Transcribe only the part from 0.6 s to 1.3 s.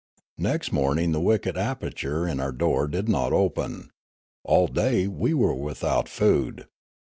morning the